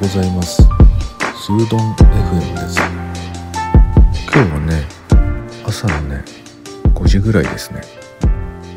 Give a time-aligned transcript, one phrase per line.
[0.00, 0.62] ございます。
[0.62, 2.80] スードン FM です。
[4.32, 4.82] 今日はね
[5.66, 6.24] 朝のね
[6.94, 7.82] 5時ぐらいですね。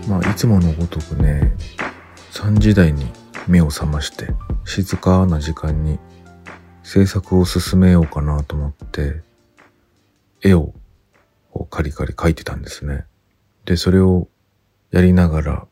[0.05, 1.55] まあいつものごとくね
[2.33, 3.05] 3時台に
[3.47, 4.31] 目を覚まして
[4.65, 5.97] 静かな時間に
[6.83, 9.21] 制作を進めようかなと思って
[10.41, 10.73] 絵を
[11.69, 13.05] カリカリ描いてたんですね。
[13.63, 14.27] でそれを
[14.91, 15.67] やりながら、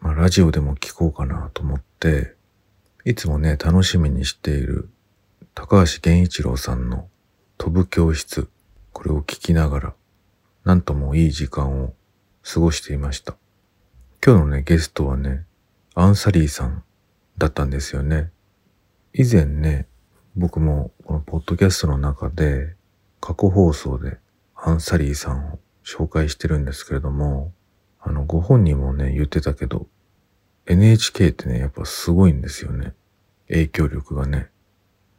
[0.00, 2.34] まあ、ラジオでも聞こうかなと思って
[3.04, 4.90] いつもね、楽しみにしている
[5.54, 7.08] 高橋源一郎さんの
[7.56, 8.50] 飛ぶ教室、
[8.92, 9.94] これを聞きながら、
[10.64, 11.94] なんともいい時間を
[12.42, 13.36] 過ごしていました。
[14.24, 15.46] 今日のね、ゲストはね、
[15.94, 16.84] アンサリーさん
[17.38, 18.30] だったんですよね。
[19.14, 19.86] 以前ね、
[20.36, 22.74] 僕もこのポッドキャストの中で
[23.20, 24.18] 過去放送で
[24.54, 27.52] アンサリーさんを紹介してるんですけれども、
[27.98, 29.86] あの、ご本人もね、言ってたけど、
[30.66, 32.94] NHK ってね、やっぱすごいんですよね。
[33.48, 34.50] 影響力がね。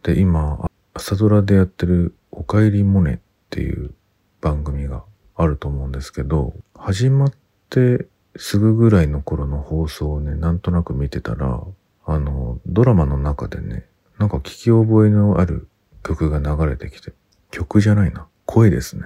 [0.04, 3.94] で、今、朝ドラでやってるおかえりモネっていう
[4.40, 5.04] 番組が
[5.36, 7.34] あると思うんですけど、始まっ
[7.70, 11.62] てすぐぐらいの頃の放送をね、なんとなく見てたら、
[12.06, 13.86] あの、ドラマの中でね、
[14.18, 15.68] なんか聞き覚えのある
[16.04, 17.14] 曲が流れてきて、
[17.52, 19.04] 曲じゃないな、声ですね。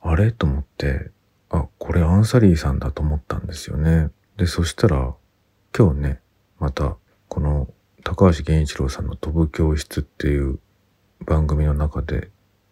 [0.00, 0.32] あれ？
[0.32, 1.10] と思って、
[1.50, 4.10] あ、これアンサリーさんだと思ったんですよね。
[4.36, 5.14] で、そしたら、
[5.78, 6.20] 今日ね、
[6.58, 6.96] また、
[7.28, 7.68] この
[8.02, 10.58] 高橋源一郎さんの飛ぶ教室っていう
[11.26, 12.30] 番組の中で、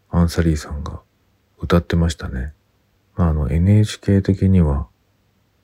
[0.09, 1.03] アンサリーさんが
[1.59, 2.55] 歌ってましたね。
[3.15, 4.87] まあ、あの NHK 的には、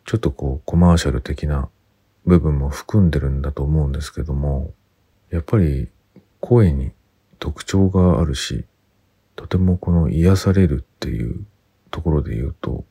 [0.05, 1.71] ちょっとこうコマーシャル的な
[2.27, 4.75] 部分も含んでるんだと思うんですけども、
[5.31, 5.89] やっぱり
[6.41, 6.93] 声に
[7.39, 8.67] 特徴があるし、
[9.35, 11.47] とてもこの癒されるっていう
[11.91, 12.85] ところで言うと、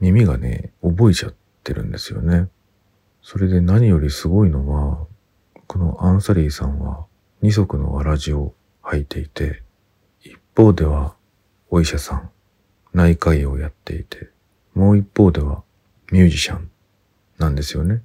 [0.00, 2.48] 耳がね、覚えちゃってるんですよね。
[3.26, 5.06] それで何よりすごいのは、
[5.66, 7.06] このアンサリーさんは
[7.40, 8.52] 二足のわらじを
[8.82, 9.62] 履いていて、
[10.20, 11.16] 一方では
[11.70, 12.30] お医者さん、
[12.92, 14.28] 内科医をやっていて、
[14.74, 15.62] もう一方では
[16.12, 16.70] ミュージシャン
[17.38, 18.02] なんですよね。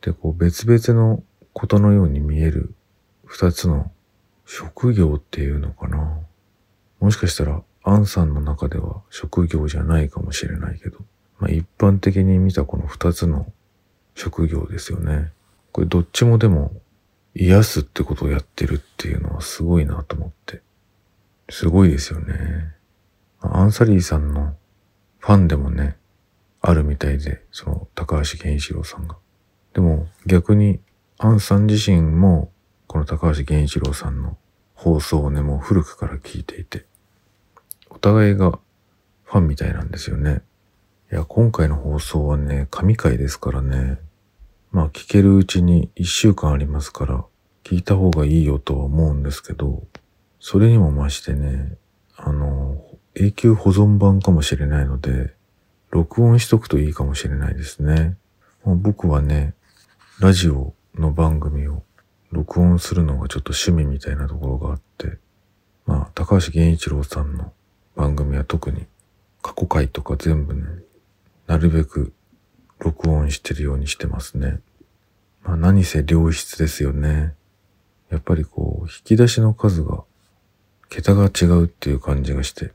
[0.00, 2.74] で、こう別々のことのように見える
[3.26, 3.92] 二つの
[4.46, 6.18] 職業っていうのかな。
[6.98, 11.00] もしかしたらアンさんの中では職業じゃないかもしれないけど、
[11.38, 13.52] まあ一般的に見たこの二つの
[14.16, 15.30] 職業ですよね。
[15.70, 16.72] これどっちもでも
[17.34, 20.62] 癒すってことをやってるっていうのはすごいなと思って。
[21.50, 22.74] すごいですよね。
[23.40, 24.56] アンサリーさんの
[25.18, 25.96] ファンでもね、
[26.62, 29.16] あるみたいで、その高橋健一郎さんが。
[29.74, 30.80] でも逆に
[31.18, 32.50] アンさん自身も
[32.86, 34.38] この高橋健一郎さんの
[34.74, 36.86] 放送をね、もう古くから聞いていて、
[37.90, 38.58] お互いが
[39.24, 40.40] ファンみたいなんですよね。
[41.12, 43.98] いや、今回の放送はね、神回ですからね、
[44.72, 47.24] まあ聞けるうちに一週間ありますから、
[47.64, 49.84] 聞いた方がいいよとは思うんですけど、
[50.38, 51.76] それにも増してね、
[52.16, 52.82] あの、
[53.14, 55.34] 永久保存版かもしれないので、
[55.90, 58.16] 録音しとくといいかもしれないですね。
[58.64, 59.54] もう僕はね、
[60.20, 61.82] ラジオの番組を
[62.30, 65.18] 録音するのがちょっと趣味みたいなところがあって、
[65.86, 67.52] まあ、高橋源一郎さんの
[67.94, 68.86] 番組は特に
[69.42, 70.62] 過去回とか全部ね、
[71.46, 72.12] なるべく
[72.78, 74.60] 録音してるようにしてますね。
[75.42, 77.34] まあ何せ良質ですよね。
[78.10, 80.04] やっぱりこう、引き出しの数が、
[80.88, 82.72] 桁が違うっていう感じがして、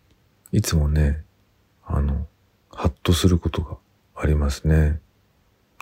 [0.51, 1.23] いつもね、
[1.85, 2.28] あの、
[2.69, 3.78] ハッとすることが
[4.16, 5.00] ありますね。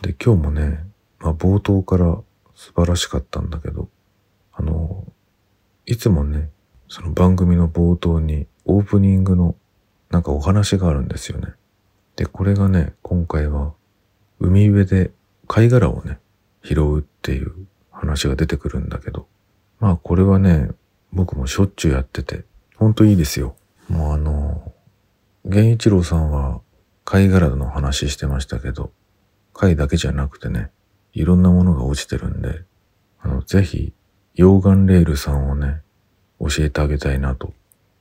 [0.02, 0.86] で、今日もね、
[1.20, 2.20] まあ冒頭から
[2.56, 3.90] 素晴らしかったんだけど、
[4.54, 5.06] あの、
[5.86, 6.50] いつもね、
[6.88, 9.56] その番組の冒頭にオープニングの
[10.10, 11.54] なんかお話があるんですよね。
[12.16, 13.74] で、これがね、今回は
[14.40, 15.12] 海辺で
[15.48, 16.20] 貝殻をね、
[16.64, 17.54] 拾うっていう
[17.92, 19.28] 話が出てくるんだけど、
[19.80, 20.70] まあこれはね、
[21.12, 22.46] 僕もしょっちゅうやってて、
[22.76, 23.56] ほんといいですよ。
[23.90, 24.74] もうあの、
[25.44, 26.62] 源一郎さんは
[27.04, 28.92] 貝殻の話してましたけど、
[29.54, 30.70] 貝だけじゃなくてね、
[31.14, 32.64] いろんなものが落ちてるんで、
[33.20, 33.94] あの、ぜひ、
[34.36, 35.82] 溶岩レールさんをね、
[36.40, 37.54] 教えてあげたいなと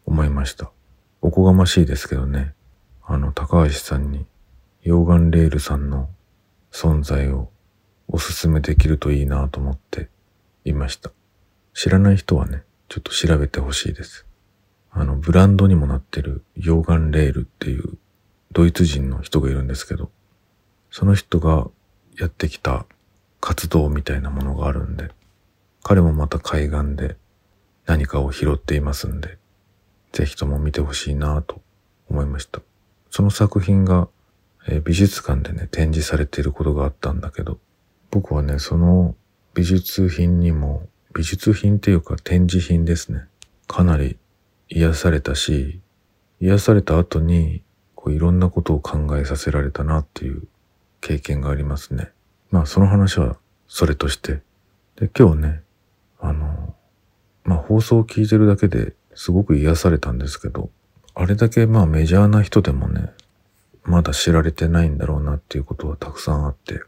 [0.07, 0.71] 思いました。
[1.21, 2.55] おこがましいですけどね、
[3.05, 4.27] あの、高橋さんに、
[4.85, 6.09] 溶岩レールさんの
[6.81, 7.51] 存在を
[8.07, 10.09] おすすめできるといいなと思って
[10.65, 11.11] いました。
[11.75, 14.27] 知らない人はね、ちょっと調べてほしいです。
[14.93, 17.99] あの、ブランドにもなってる溶岩レールっていう
[18.53, 20.13] ドイツ人の人がいるんですけど、
[20.93, 21.67] その人が
[22.17, 22.87] やってきた
[23.41, 25.11] 活動みたいなものがあるんで、
[25.83, 27.17] 彼もまた海岸で
[27.87, 29.37] 何かを拾っていますんで、
[30.13, 31.61] ぜひとも見てほしいなと
[32.09, 32.61] 思いました。
[33.11, 34.09] その作品が
[34.71, 37.59] え美術館でね、展示されていることがあったんだけど、
[38.11, 39.17] 僕はね、その
[39.55, 43.25] 美術品にも美術品っていうか展示品ですね。
[43.67, 44.19] かなり
[44.69, 45.81] 癒されたし、
[46.41, 47.63] 癒された後に、
[47.95, 50.47] こういろんなことを考えさせられたなっていう
[51.01, 52.13] 経験がありますね。
[52.51, 54.43] まあその話はそれとして。
[54.97, 55.63] で、今日ね、
[56.21, 56.75] あの、
[57.45, 60.71] まあ放送を聞いてるだけですごく癒されたんですけど、
[61.15, 63.11] あれだけまあメジャーな人でもね、
[63.85, 66.81] まだ知られてないんだろうなっていうことはたくさんあって、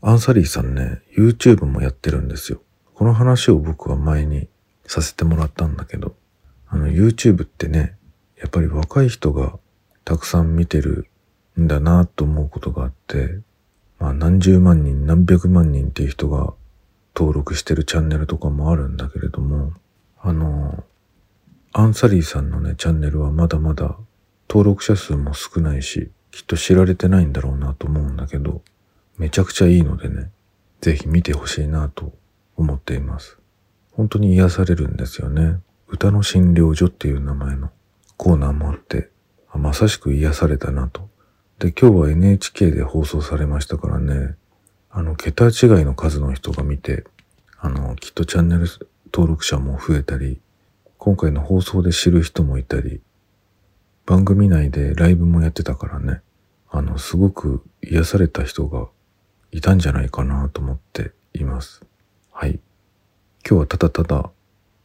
[0.00, 2.62] アンサリーさんね、YouTube もやってるんですよ。
[2.94, 4.48] この話を僕は前に
[4.86, 6.14] させてもらったんだけど、
[6.68, 7.96] あの YouTube ってね、
[8.36, 9.58] やっぱり若い人が
[10.04, 11.08] たくさん見てる
[11.60, 13.40] んだなと思うことがあって、
[13.98, 16.54] まあ何十万人何百万人っていう人が
[17.16, 19.72] 登録してるチャンネルとかもあるんだけれども、
[20.20, 20.84] あの、
[21.72, 23.96] アンサリーさんのね、チャンネルはまだまだ
[24.48, 28.62] 登録者数も少ないし、きっと知られてないんだろうなと思うんだけど、
[29.18, 30.30] めちゃくちゃいいのでね、
[30.80, 32.12] ぜひ見てほしいなと
[32.56, 33.38] 思っています。
[33.92, 35.60] 本当に癒されるんですよね。
[35.88, 37.70] 歌の診療所っていう名前の
[38.16, 39.10] コーナーもあって、
[39.54, 41.08] まさしく癒されたなと。
[41.58, 44.36] で、今日は NHK で放送されましたからね、
[44.90, 45.50] あの、桁違い
[45.84, 47.04] の数の人が見て、
[47.58, 48.66] あの、きっとチャンネル
[49.12, 50.40] 登録者も増えたり、
[50.98, 53.00] 今回の放送で知る人もいたり、
[54.08, 56.22] 番組内でライブもやってたからね、
[56.70, 58.88] あの、すごく癒された人が
[59.52, 61.84] いたんじゃないかなと思っています。
[62.32, 62.58] はい。
[63.46, 64.30] 今日はただただ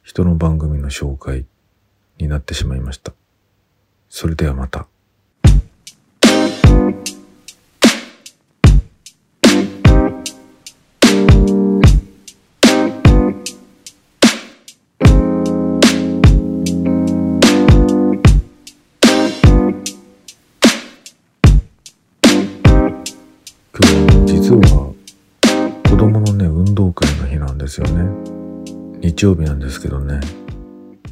[0.01, 1.45] 人の番組の紹介
[2.17, 3.13] になってしまいました。
[4.09, 4.87] それではまた。
[23.75, 23.89] 今
[24.27, 24.93] 日実は
[25.89, 28.03] 子供のね運動会の日なんですよね。
[28.99, 30.19] 日曜日なんですけどね。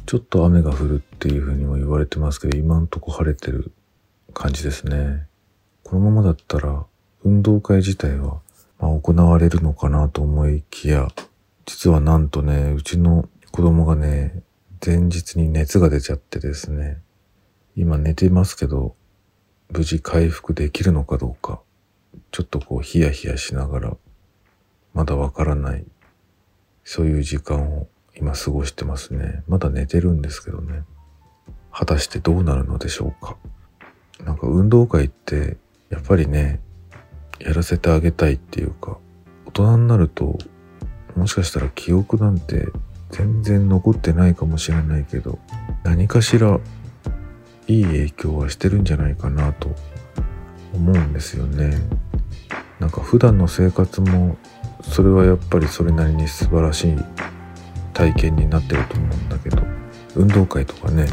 [0.06, 3.72] ちょっと雨が降るっていう風にも言われてますけど、今んとこ晴れてる
[4.32, 5.26] 感じですね。
[5.82, 6.86] このままだったら、
[7.24, 8.40] 運動会自体は、
[8.78, 11.08] まあ、行われるのかなと思いきや、
[11.66, 14.40] 実はなんとね、うちの子供がね、
[14.86, 16.98] 前日に熱が出ちゃってですね、
[17.74, 18.94] 今寝てますけど、
[19.72, 21.60] 無事回復できるのかどうか、
[22.30, 23.96] ちょっとこうヒヤヒヤしながら、
[24.94, 25.84] まだわからない
[26.84, 29.42] そういう時間を今過ごしてますね。
[29.48, 30.82] まだ寝てるんですけどね。
[31.72, 33.36] 果たしてどうなるのでしょうか。
[34.24, 35.56] なんか運動会って
[35.90, 36.60] やっぱりね、
[37.38, 38.98] やらせてあげたいっていうか、
[39.46, 40.38] 大人になると
[41.16, 42.68] もしかしたら記憶なんて
[43.10, 45.38] 全然残ってないかもしれないけど、
[45.84, 46.60] 何かしら
[47.68, 49.74] いい影響はしてるんじゃないかなと
[50.74, 51.76] 思うんですよね。
[52.80, 54.36] なんか普段の生活も
[54.82, 56.96] それはやっぱりそれなりに素晴らしい
[57.94, 59.62] 体験になってると思うんだけど
[60.16, 61.06] 運動会とかね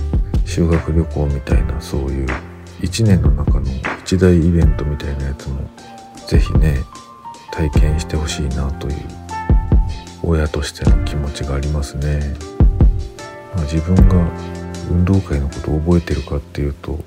[0.45, 2.27] 修学旅行みたいなそういう
[2.81, 3.67] 一年の中の
[4.01, 5.59] 一大イベントみたいなやつも
[6.27, 6.77] 是非ね
[7.51, 8.95] 体験してほしいなという
[10.23, 12.19] 親としての気持ちがありますね、
[13.55, 14.27] まあ、自分が
[14.89, 16.99] 運動会のことを覚えてるかっていうと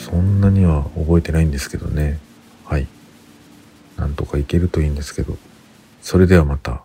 [0.00, 2.18] そんなには覚えてないんですけどね。
[2.64, 2.86] はい。
[3.96, 5.36] なんとかいけるといいんですけど。
[6.00, 6.82] それではまた。